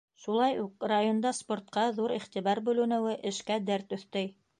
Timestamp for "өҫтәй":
3.99-4.33